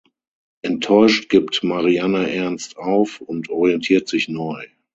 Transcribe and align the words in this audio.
Enttäuscht 0.63 1.29
gibt 1.29 1.63
Marianne 1.63 2.33
Ernst 2.33 2.75
auf 2.75 3.21
und 3.21 3.51
orientiert 3.51 4.07
sich 4.07 4.29
neu. 4.29 4.65